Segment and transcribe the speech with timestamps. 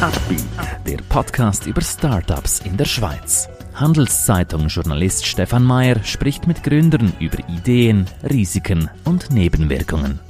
[0.00, 0.44] Upbeat,
[0.86, 3.48] der Podcast über Startups in der Schweiz.
[3.74, 10.20] Handelszeitung-Journalist Stefan Mayer spricht mit Gründern über Ideen, Risiken und Nebenwirkungen.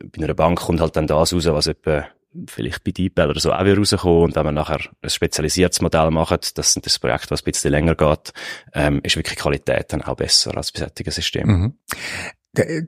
[0.00, 2.06] bei einer Bank kommt halt dann das raus, was etwa
[2.46, 6.10] vielleicht bei DeepL oder so auch wieder rauskommen und wenn man nachher ein spezialisiertes Modell
[6.10, 8.32] macht, das ist das Projekt, was ein bisschen länger geht,
[8.74, 11.60] ähm, ist wirklich Qualität dann auch besser als bei solchen Systemen.
[11.60, 11.74] Mhm.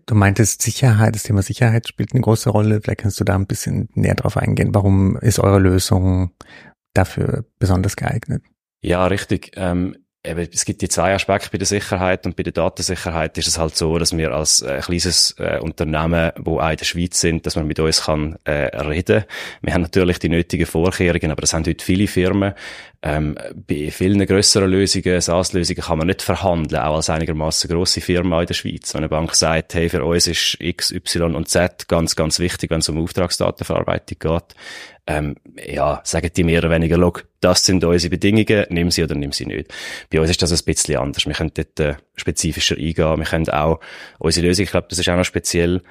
[0.06, 2.80] Du meintest Sicherheit, das Thema Sicherheit spielt eine große Rolle.
[2.80, 4.74] Vielleicht kannst du da ein bisschen näher drauf eingehen.
[4.74, 6.33] Warum ist eure Lösung
[6.94, 8.42] dafür besonders geeignet?
[8.83, 9.52] Ja, richtig.
[9.56, 13.48] Ähm, eben, es gibt die zwei Aspekte bei der Sicherheit und bei der Datensicherheit ist
[13.48, 17.20] es halt so, dass wir als äh, kleines äh, Unternehmen, wo auch in der Schweiz
[17.20, 19.24] sind, dass man mit uns kann äh, reden.
[19.62, 22.52] Wir haben natürlich die nötigen Vorkehrungen, aber das haben heute viele Firmen.
[23.02, 28.42] Ähm, bei vielen grösseren Lösungen, SaaS-Lösungen, kann man nicht verhandeln, auch als einigermaßen grosse Firma
[28.42, 28.92] in der Schweiz.
[28.92, 32.70] Wenn eine Bank sagt, hey, für uns ist X, Y und Z ganz, ganz wichtig,
[32.70, 34.55] wenn es um Auftragsdatenverarbeitung geht,
[35.10, 35.34] ähm,
[35.66, 39.32] ja, sagen die mehr oder weniger, log, das sind unsere Bedingungen, nimm sie oder nimm
[39.32, 39.72] sie nicht.
[40.10, 41.26] Bei uns ist das ein bisschen anders.
[41.26, 43.18] Wir können dort äh, spezifischer eingehen.
[43.18, 43.80] Wir können auch
[44.18, 45.82] unsere Lösung, ich glaube, das ist auch noch speziell,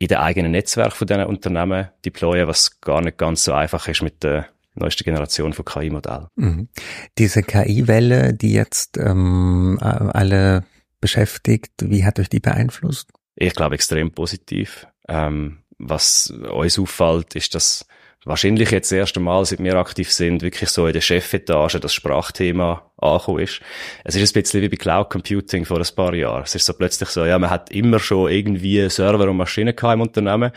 [0.00, 4.02] in den eigenen Netzwerk von diesen Unternehmen deployen, was gar nicht ganz so einfach ist
[4.02, 6.28] mit der neueste Generation von KI-Modellen.
[6.36, 6.68] Mhm.
[7.16, 10.64] Diese KI-Welle, die jetzt ähm, alle
[11.00, 13.10] beschäftigt, wie hat euch die beeinflusst?
[13.34, 14.86] Ich glaube extrem positiv.
[15.08, 17.84] Ähm, was uns auffällt, ist, dass
[18.24, 21.94] wahrscheinlich jetzt das erste Mal, seit wir aktiv sind, wirklich so in der Chefetage das
[21.94, 23.60] Sprachthema angekommen ist.
[24.04, 26.42] Es ist ein bisschen wie bei Cloud Computing vor ein paar Jahren.
[26.42, 30.00] Es ist so plötzlich so, ja, man hat immer schon irgendwie Server und Maschinen im
[30.00, 30.52] Unternehmen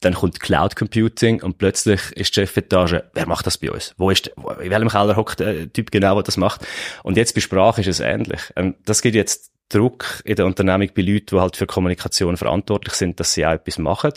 [0.00, 3.94] dann kommt Cloud Computing und plötzlich ist die Chefetage, wer macht das bei uns?
[3.96, 6.66] Wo ist, in welchem Keller hockt der Typ genau, der das macht?
[7.02, 8.40] Und jetzt bei Sprache ist es ähnlich.
[8.54, 12.94] Ähm, das gibt jetzt Druck in der Unternehmung bei Leuten, die halt für Kommunikation verantwortlich
[12.94, 14.12] sind, dass sie auch etwas machen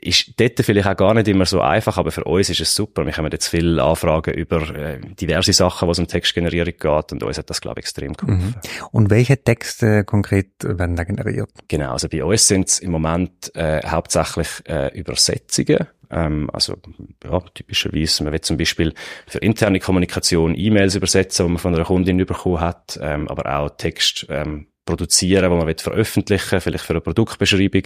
[0.00, 3.06] ist dort vielleicht auch gar nicht immer so einfach, aber für uns ist es super.
[3.06, 7.38] Wir haben jetzt viele Anfragen über äh, diverse Sachen, was um Textgenerierung geht und uns
[7.38, 8.54] hat das, glaube ich, extrem geholfen.
[8.56, 8.86] Mhm.
[8.92, 11.50] Und welche Texte konkret werden da generiert?
[11.68, 15.86] Genau, also bei uns sind es im Moment äh, hauptsächlich äh, Übersetzungen.
[16.10, 16.76] Ähm, also
[17.24, 18.92] ja, typischerweise, man will zum Beispiel
[19.26, 23.70] für interne Kommunikation E-Mails übersetzen, die man von einer Kundin bekommen hat, ähm, aber auch
[23.70, 27.82] Text ähm, produzieren, wo man will veröffentlichen, vielleicht für eine Produktbeschreibung,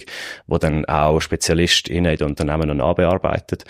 [0.47, 3.65] wo dann auch SpezialistInnen in den Unternehmen noch nachbearbeitet.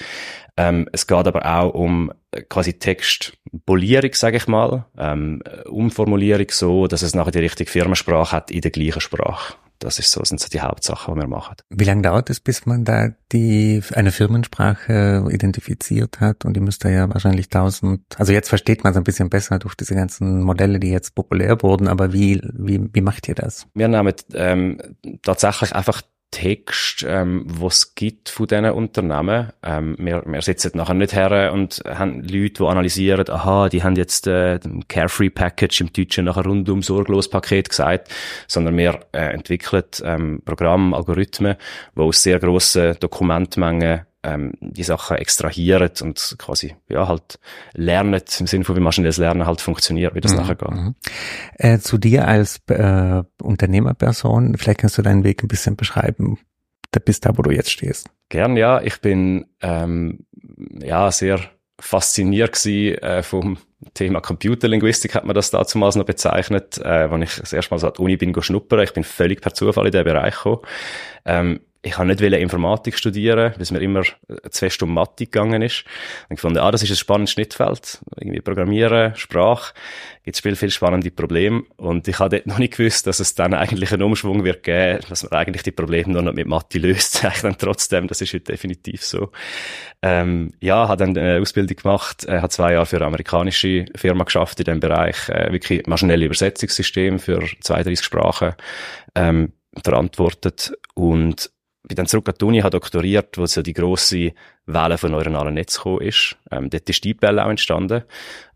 [0.58, 2.12] Ähm, es geht aber auch um
[2.50, 8.52] quasi Textpolierung, sage ich mal, ähm, Umformulierung so, dass es nachher die richtige Firmensprache hat
[8.52, 9.56] in der gleichen Sprache.
[9.82, 11.56] Das ist so, sind so die Hauptsachen, die wir machen.
[11.70, 16.46] Wie lange dauert es, bis man da die, eine Firmensprache identifiziert hat?
[16.46, 19.74] Und die müsste ja wahrscheinlich tausend, also jetzt versteht man es ein bisschen besser durch
[19.74, 23.66] diese ganzen Modelle, die jetzt populär wurden, aber wie, wie, wie macht ihr das?
[23.74, 24.80] Wir nehmen ähm,
[25.24, 29.52] tatsächlich einfach Text, ähm, was gibt von diesen Unternehmen.
[29.62, 33.98] Ähm, wir, wir sitzen nachher nicht her und haben Leute, die analysieren, aha, die haben
[33.98, 38.10] jetzt äh, Carefree Package im Deutschen nachher rundum sorglos Paket gesagt,
[38.48, 41.58] sondern wir äh, entwickeln ähm, Programme, Algorithmen,
[41.96, 47.40] die aus sehr grossen Dokumentmengen ähm, die Sachen extrahieren und quasi ja halt
[47.74, 50.38] lernen im Sinne von wie maschinelles Lernen halt funktioniert, wie das mhm.
[50.38, 50.72] nachher geht.
[50.72, 50.96] Mhm.
[51.58, 56.38] Äh, zu dir als äh, Unternehmerperson, vielleicht kannst du deinen Weg ein bisschen beschreiben,
[56.92, 58.10] da bist da, wo du jetzt stehst.
[58.30, 58.82] Gern, ja.
[58.82, 60.26] Ich bin ähm,
[60.82, 61.40] ja sehr
[61.80, 63.58] fasziniert gewesen, äh, vom
[63.96, 67.88] Thema Computerlinguistik hat man das damals noch bezeichnet, äh, als ich das erste Mal so
[67.88, 68.82] an die Uni bin schnuppern.
[68.82, 70.62] Ich bin völlig per Zufall in diesen Bereich gekommen.
[71.26, 74.04] Ähm, ich habe nicht Informatik studieren, weil es mir immer
[74.52, 75.84] fest um Mathe gegangen ist.
[76.30, 78.00] Und gefunden, ah, das ist ein spannendes Schnittfeld.
[78.18, 79.74] Irgendwie Programmieren, Sprache.
[80.24, 81.64] Gibt viel, viel spannende Probleme.
[81.78, 85.00] Und ich habe dort noch nicht gewusst, dass es dann eigentlich einen Umschwung wird geben,
[85.10, 87.26] dass man eigentlich die Probleme nur noch mit Mathe löst.
[87.26, 89.32] Eigentlich dann trotzdem, das ist heute definitiv so.
[90.04, 94.24] Ähm, ja, habe dann eine Ausbildung gemacht, äh, habe zwei Jahre für eine amerikanische Firma
[94.24, 98.54] geschafft in dem Bereich, äh, wirklich maschinelle Übersetzungssystem für 32 Sprachen,
[99.16, 101.50] ähm, verantwortet und
[101.84, 104.34] bin dann zurück an die Uni, habe doktoriert, wo so die grosse
[104.66, 106.38] Welle von neuronalen Netz gekommen ist.
[106.52, 108.04] Ähm, dort ist die Bell auch entstanden.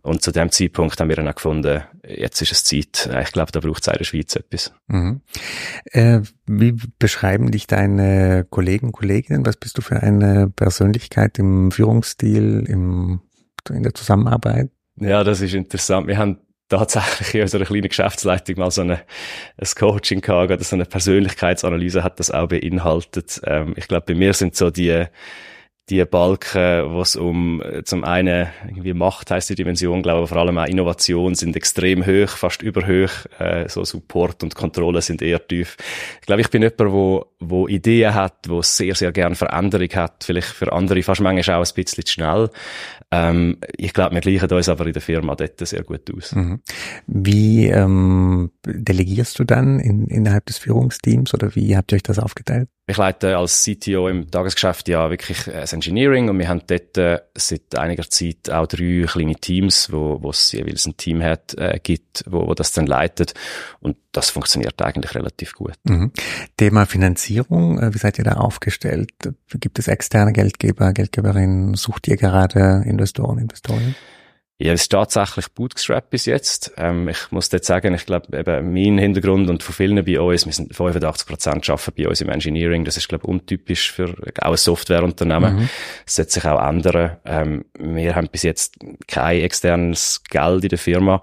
[0.02, 3.10] Und zu dem Zeitpunkt haben wir dann auch gefunden, jetzt ist es Zeit.
[3.24, 4.72] Ich glaube, da braucht es in der Schweiz etwas.
[4.88, 5.22] Mhm.
[5.86, 9.46] Äh, wie beschreiben dich deine Kollegen, Kolleginnen?
[9.46, 13.22] Was bist du für eine Persönlichkeit im Führungsstil, im,
[13.70, 14.70] in der Zusammenarbeit?
[14.98, 16.08] Ja, das ist interessant.
[16.08, 16.40] Wir haben
[16.70, 19.02] tatsächlich in unserer kleinen Geschäftsleitung mal so eine,
[19.58, 23.42] ein Coaching gehabt oder so eine Persönlichkeitsanalyse hat das auch beinhaltet.
[23.46, 25.06] Ähm, ich glaube, bei mir sind so die,
[25.90, 30.40] die Balken, wo es um zum einen irgendwie Macht heißt die Dimension, glaube ich, vor
[30.40, 33.12] allem auch Innovation sind extrem hoch, fast überhoch.
[33.38, 35.78] Äh, so Support und Kontrolle sind eher tief.
[36.22, 40.24] Ich glaube, ich bin jemand, wo, wo Ideen hat, wo sehr, sehr gern Veränderung hat.
[40.24, 42.50] Vielleicht für andere fast manchmal auch ein bisschen zu schnell.
[43.12, 46.34] Ähm, ich glaube, wir gleichen uns aber in der Firma dort sehr gut aus.
[46.34, 46.62] Mhm.
[47.06, 52.18] Wie ähm, delegierst du dann in, innerhalb des Führungsteams oder wie habt ihr euch das
[52.18, 52.70] aufgeteilt?
[52.88, 57.20] Ich leite als CTO im Tagesgeschäft ja wirklich das Engineering und wir haben dort äh,
[57.36, 61.80] seit einiger Zeit auch drei kleine Teams, wo, wo es jeweils ein Team hat, äh,
[61.82, 63.34] gibt, wo, wo das dann leitet
[63.80, 65.74] und das funktioniert eigentlich relativ gut.
[65.84, 66.12] Mhm.
[66.58, 69.10] Thema Finanzierung, äh, wie seid ihr da aufgestellt?
[69.60, 71.74] Gibt es externe Geldgeber, Geldgeberinnen?
[71.74, 73.96] Sucht ihr gerade Investoren, Investoren?
[74.58, 76.72] Ja, es ist tatsächlich bootstrapped bis jetzt.
[76.78, 80.46] Ähm, ich muss jetzt sagen, ich glaube, eben mein Hintergrund und von vielen bei uns,
[80.46, 82.86] wir sind 85 Prozent arbeiten bei uns im Engineering.
[82.86, 85.58] Das ist, glaube ich, untypisch für auch ein Softwareunternehmen.
[85.58, 85.70] Mhm.
[86.06, 87.18] Das sollte sich auch ändern.
[87.26, 91.22] Ähm, wir haben bis jetzt kein externes Geld in der Firma.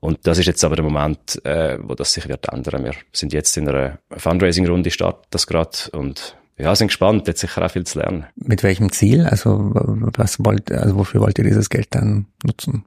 [0.00, 2.82] Und das ist jetzt aber der Moment, äh, wo das sich wird ändern.
[2.82, 7.64] Wir sind jetzt in einer Fundraising-Runde, startet das gerade und ja, sind gespannt, jetzt sicher
[7.64, 8.26] auch viel zu lernen.
[8.36, 9.26] Mit welchem Ziel?
[9.26, 12.84] Also was wollt, also wofür wollt ihr dieses Geld dann nutzen?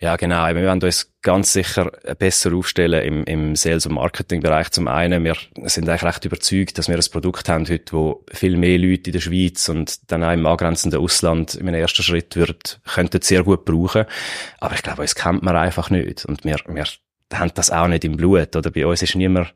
[0.00, 0.46] Ja, genau.
[0.46, 4.70] Wir werden uns ganz sicher besser aufstellen im, im Sales- und Marketing-Bereich.
[4.70, 8.56] Zum einen, wir sind eigentlich recht überzeugt, dass wir ein Produkt haben heute, wo viel
[8.56, 12.36] mehr Leute in der Schweiz und dann auch im angrenzenden Ausland in einem ersten Schritt
[12.36, 14.04] wird, könnten sehr gut brauchen.
[14.60, 16.24] Aber ich glaube, uns kennt man einfach nicht.
[16.26, 16.84] Und wir, wir
[17.34, 18.54] haben das auch nicht im Blut.
[18.54, 19.52] Oder bei uns ist niemand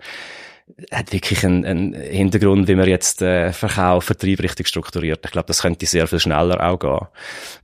[0.90, 5.20] hat wirklich einen, einen Hintergrund, wie man jetzt äh, Verkauf, Vertrieb richtig strukturiert.
[5.24, 7.08] Ich glaube, das könnte sehr viel schneller auch gehen.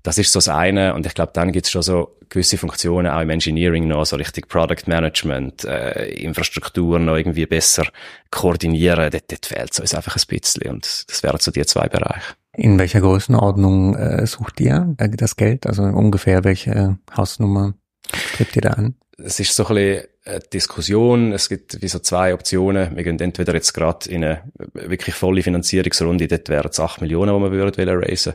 [0.03, 0.95] Das ist so das eine.
[0.95, 4.17] Und ich glaube, dann gibt es schon so gewisse Funktionen auch im Engineering noch, so
[4.17, 7.87] richtig Product Management, äh, Infrastruktur noch irgendwie besser
[8.31, 9.11] koordinieren.
[9.11, 10.71] Dort, dort fehlt uns einfach ein bisschen.
[10.71, 12.35] Und das wären so die zwei Bereiche.
[12.55, 15.67] In welcher Größenordnung äh, sucht ihr äh, das Geld?
[15.67, 17.75] Also ungefähr welche Hausnummer
[18.13, 18.95] strebt ihr da an?
[19.17, 21.33] Es ist so ein bisschen eine Diskussion.
[21.33, 22.95] Es gibt wie so zwei Optionen.
[22.97, 24.43] Wir gehen entweder jetzt gerade in eine
[24.73, 28.35] wirklich volle Finanzierungsrunde, dort wären es 8 Millionen, die wir würden raisen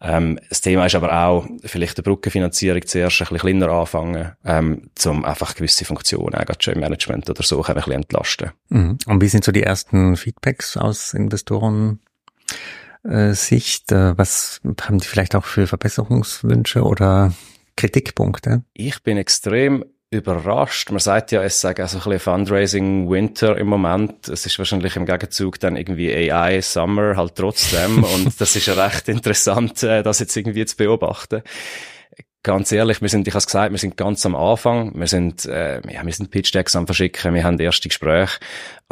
[0.00, 4.90] ähm, Das Thema ist aber auch, vielleicht eine Brückenfinanzierung zuerst ein bisschen kleiner anfangen, ähm,
[5.04, 8.50] um einfach gewisse Funktionen, auch gerade schon im Management oder so, ein bisschen entlasten.
[8.68, 8.98] Mhm.
[9.06, 12.00] Und wie sind so die ersten Feedbacks aus Investoren?
[13.02, 17.32] Sicht, äh, was haben die vielleicht auch für Verbesserungswünsche oder
[17.76, 18.62] Kritikpunkte?
[18.74, 20.90] Ich bin extrem überrascht.
[20.90, 24.28] Man sagt ja, es sei also ein bisschen Fundraising Winter im Moment.
[24.28, 28.04] Es ist wahrscheinlich im Gegenzug dann irgendwie AI Summer halt trotzdem.
[28.14, 31.42] und das ist ja recht interessant, äh, das jetzt irgendwie zu beobachten
[32.42, 34.98] ganz ehrlich, wir sind, ich habe gesagt, wir sind ganz am Anfang.
[34.98, 38.38] Wir sind, äh, ja, wir sind Pitch Decks am verschicken, wir haben erste Gespräche.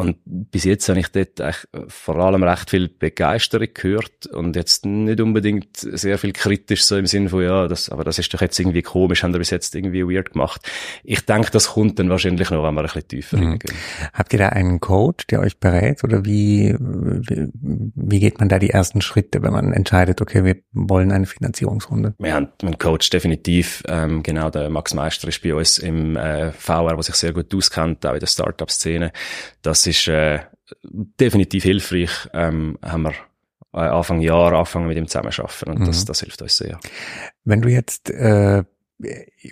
[0.00, 1.42] Und bis jetzt habe ich dort
[1.88, 7.06] vor allem recht viel Begeisterung gehört und jetzt nicht unbedingt sehr viel kritisch so im
[7.06, 9.74] Sinne von, ja, das, aber das ist doch jetzt irgendwie komisch, haben wir bis jetzt
[9.74, 10.62] irgendwie weird gemacht.
[11.02, 13.48] Ich denke, das kommt dann wahrscheinlich noch, wenn wir ein bisschen tiefer mhm.
[13.48, 13.74] reingehen.
[14.12, 17.48] Habt ihr da einen Coach, der euch berät oder wie, wie,
[17.96, 22.14] wie geht man da die ersten Schritte, wenn man entscheidet, okay, wir wollen eine Finanzierungsrunde?
[22.20, 26.52] Wir haben einen Coach definitiv, ähm, genau, der Max Meister ist bei uns im äh,
[26.52, 29.10] VR, der sich sehr gut auskennt, auch in der Startup-Szene.
[29.62, 30.40] Das ist äh,
[30.92, 32.28] definitiv hilfreich.
[32.32, 33.14] Ähm, haben wir
[33.72, 35.86] äh, Anfang Jahr anfangen mit ihm zusammenarbeiten und mhm.
[35.86, 36.78] das, das hilft uns sehr.
[37.44, 38.64] Wenn du jetzt äh,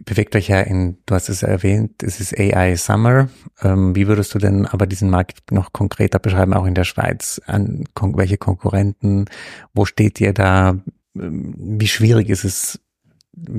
[0.04, 3.28] bewegt euch ja in, du hast es erwähnt, es ist AI Summer.
[3.62, 7.40] Ähm, wie würdest du denn aber diesen Markt noch konkreter beschreiben, auch in der Schweiz?
[7.46, 9.26] An welche Konkurrenten?
[9.72, 10.76] Wo steht ihr da?
[11.14, 12.80] Ähm, wie schwierig ist es,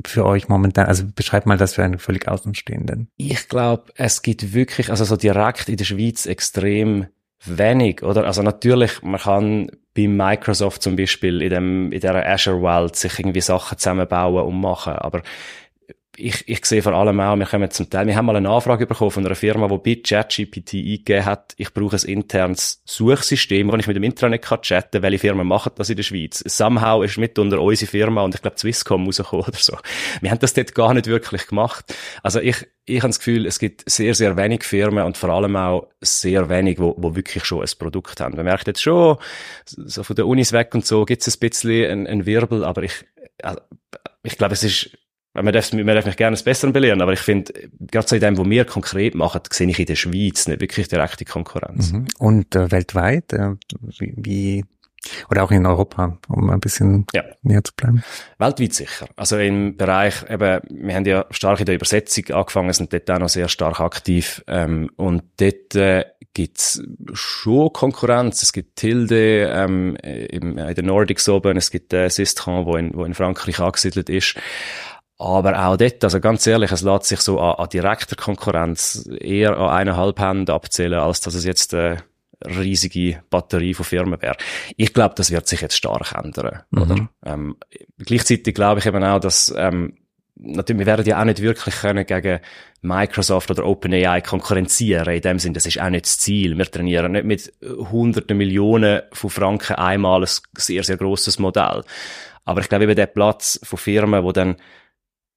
[0.04, 0.86] für euch momentan?
[0.86, 3.08] Also beschreibt mal das für einen völlig Außenstehenden.
[3.16, 7.06] Ich glaube, es gibt wirklich, also so direkt in der Schweiz extrem
[7.44, 8.24] wenig, oder?
[8.24, 13.18] Also natürlich, man kann bei Microsoft zum Beispiel in dem, in der Azure Welt sich
[13.18, 15.22] irgendwie Sachen zusammenbauen und machen, aber
[16.18, 18.86] ich, ich sehe vor allem auch, wir kommen zum Teil, wir haben mal eine Anfrage
[18.86, 23.76] bekommen von einer Firma, die bei ChatGPT eingegeben hat, ich brauche ein internes Suchsystem, wo
[23.76, 26.42] ich mit dem Internet kann chatten, welche Firmen machen das in der Schweiz.
[26.46, 29.76] Somehow ist mit unter unsere Firma und ich glaube Swisscom rausgekommen oder so.
[30.20, 31.94] Wir haben das dort gar nicht wirklich gemacht.
[32.22, 35.54] Also ich, ich habe das Gefühl, es gibt sehr, sehr wenig Firmen und vor allem
[35.56, 38.36] auch sehr wenig, wo, wo wirklich schon ein Produkt haben.
[38.36, 39.18] Man merkt jetzt schon,
[39.66, 42.82] so von der Unis weg und so gibt es ein bisschen einen, einen Wirbel, aber
[42.82, 43.04] ich,
[43.42, 43.60] also,
[44.22, 44.98] ich glaube, es ist
[45.42, 48.20] man darf, man darf mich gerne das Bessere belehren, aber ich finde, gerade so in
[48.20, 51.92] dem, was wir konkret machen, sehe ich in der Schweiz nicht wirklich direkte Konkurrenz.
[51.92, 52.06] Mhm.
[52.18, 53.54] Und äh, weltweit, äh,
[53.98, 54.64] wie, wie,
[55.30, 57.22] oder auch in Europa, um ein bisschen ja.
[57.42, 58.02] näher zu bleiben?
[58.38, 59.06] Weltweit sicher.
[59.16, 63.18] Also im Bereich, eben, wir haben ja stark in der Übersetzung angefangen, sind dort auch
[63.18, 64.42] noch sehr stark aktiv.
[64.46, 66.04] Ähm, und dort äh,
[66.34, 66.82] gibt's
[67.14, 68.42] schon Konkurrenz.
[68.42, 72.94] Es gibt Tilde ähm, im, in den Nordics oben, es gibt äh, Sistran, wo in,
[72.94, 74.36] wo in Frankreich angesiedelt ist.
[75.18, 79.56] Aber auch dort, also ganz ehrlich, es lässt sich so an, an direkter Konkurrenz eher
[79.58, 82.02] an eineinhalb Hände abzählen, als dass es jetzt eine
[82.44, 84.36] riesige Batterie von Firmen wäre.
[84.76, 86.62] Ich glaube, das wird sich jetzt stark ändern.
[86.70, 86.82] Mhm.
[86.82, 87.08] Oder?
[87.24, 87.56] Ähm,
[87.98, 89.94] gleichzeitig glaube ich eben auch, dass ähm,
[90.36, 92.38] natürlich, wir werden ja auch nicht wirklich können gegen
[92.82, 95.12] Microsoft oder OpenAI konkurrenzieren.
[95.12, 96.56] In dem Sinn, das ist auch nicht das Ziel.
[96.56, 97.52] Wir trainieren nicht mit
[97.90, 101.82] hunderten Millionen von Franken einmal ein sehr, sehr grosses Modell.
[102.44, 104.56] Aber ich glaube eben der Platz von Firmen, wo dann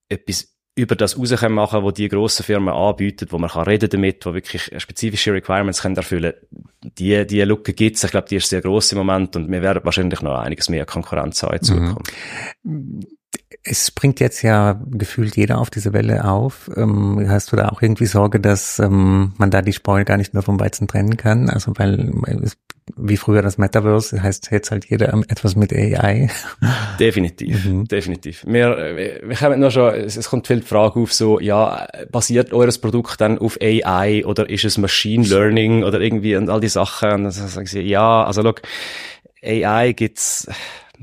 [0.08, 3.90] etwas über das raus können machen, wo die grossen Firmen anbieten, wo man kann reden
[3.90, 6.32] damit, wo wirklich spezifische Requirements können erfüllen.
[6.82, 8.04] Die, die Lücke gibt's.
[8.04, 10.86] Ich glaube, die ist sehr gross im Moment und wir werden wahrscheinlich noch einiges mehr
[10.86, 12.12] Konkurrenz haben in Zukunft.
[12.62, 13.00] Mhm
[13.64, 16.70] es springt jetzt ja gefühlt jeder auf diese Welle auf.
[16.76, 20.34] Ähm, hast du da auch irgendwie Sorge, dass ähm, man da die Spreu gar nicht
[20.34, 21.48] mehr vom Weizen trennen kann?
[21.48, 22.56] Also weil es,
[22.96, 26.28] wie früher das Metaverse heißt jetzt halt jeder etwas mit AI.
[26.98, 27.86] Definitiv, mhm.
[27.86, 28.44] definitiv.
[28.46, 32.78] Wir, wir haben nur schon, es kommt viel die Frage auf so, ja, basiert eures
[32.78, 37.12] Produkt dann auf AI oder ist es Machine Learning oder irgendwie und all die Sachen?
[37.12, 38.62] Und dann sagen sie, ja, also look,
[39.44, 40.48] AI gibt's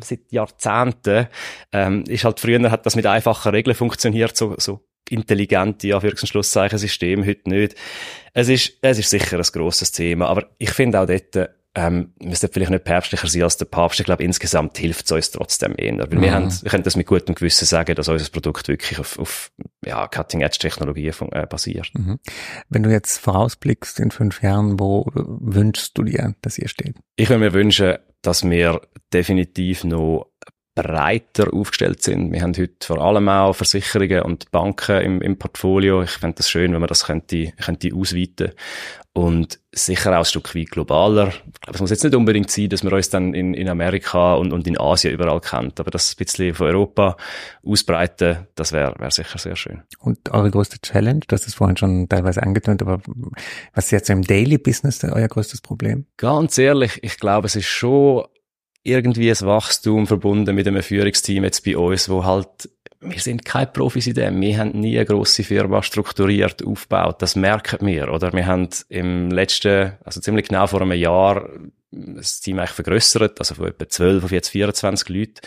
[0.03, 1.27] seit Jahrzehnten.
[1.71, 6.15] Ähm, ist halt früher hat das mit einfachen Regeln funktioniert, so, so intelligente, ja, für
[6.15, 7.75] Schlusszeichen System, heute nicht.
[8.33, 12.35] Es ist, es ist sicher ein grosses Thema, aber ich finde auch dort, ähm, wir
[12.35, 13.99] sollten vielleicht nicht päpstlicher sein als der Papst.
[13.99, 15.97] Ich glaube, insgesamt hilft es uns trotzdem eher.
[15.99, 16.21] Weil mhm.
[16.21, 19.51] wir, haben, wir können das mit gutem Gewissen sagen, dass unser Produkt wirklich auf, auf
[19.85, 21.91] ja, Cutting-Edge-Technologien äh, basiert.
[21.93, 22.19] Mhm.
[22.69, 26.95] Wenn du jetzt vorausblickst in fünf Jahren, wo wünschst du dir, dass ihr steht?
[27.15, 28.81] Ich würde mir wünschen, dass wir
[29.13, 30.28] definitiv noch
[30.81, 32.31] breiter aufgestellt sind.
[32.31, 36.03] Wir haben heute vor allem auch Versicherungen und Banken im, im Portfolio.
[36.03, 38.51] Ich fände das schön, wenn man das könnte, könnte ausweiten
[39.13, 41.27] und sicher auch ein Stück weit globaler.
[41.27, 44.35] Ich glaube, es muss jetzt nicht unbedingt sein, dass wir uns dann in, in Amerika
[44.35, 47.17] und, und in Asien überall kennt, aber das ein bisschen von Europa
[47.65, 49.81] ausbreiten, das wäre wär sicher sehr schön.
[49.99, 53.01] Und eure größte Challenge, du hast es vorhin schon teilweise angetönt, aber
[53.73, 56.05] was ist jetzt im Daily Business euer größtes Problem?
[56.17, 58.25] Ganz ehrlich, ich glaube, es ist schon
[58.89, 62.69] irgendwie ein Wachstum verbunden mit einem Führungsteam jetzt bei uns, wo halt
[63.01, 64.41] wir sind keine Profis in dem.
[64.41, 67.21] Wir haben nie eine grosse Firma strukturiert aufgebaut.
[67.21, 68.33] Das merken wir, oder?
[68.33, 71.49] Wir haben im letzten, also ziemlich genau vor einem Jahr,
[71.91, 75.41] das Team eigentlich vergrößert, also von etwa 12 auf jetzt 24 Leute.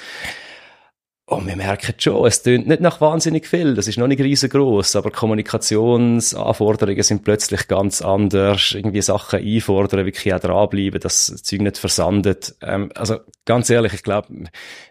[1.25, 3.75] Und wir merken schon, es tönt nicht nach wahnsinnig viel.
[3.75, 8.73] Das ist noch nicht riesengroß, aber Kommunikationsanforderungen sind plötzlich ganz anders.
[8.73, 12.57] Irgendwie Sachen einfordern, wirklich auch dranbleiben, dass das Zeug nicht versandet.
[12.61, 14.47] Ähm, also ganz ehrlich, ich glaube,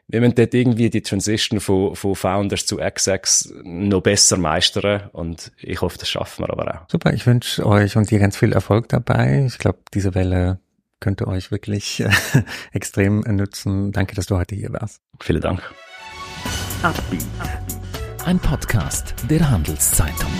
[0.07, 5.51] wir müssen dort irgendwie die Transition von, von Founders zu XX noch besser meistern und
[5.57, 6.89] ich hoffe, das schaffen wir aber auch.
[6.89, 9.43] Super, ich wünsche euch und dir ganz viel Erfolg dabei.
[9.45, 10.59] Ich glaube, diese Welle
[11.01, 12.03] könnte euch wirklich
[12.71, 13.91] extrem nützen.
[13.91, 15.01] Danke, dass du heute hier warst.
[15.19, 15.61] Vielen Dank.
[18.25, 20.31] Ein Podcast der Handelszeitung.